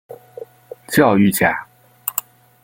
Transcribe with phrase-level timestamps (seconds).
[0.87, 1.67] 教育家。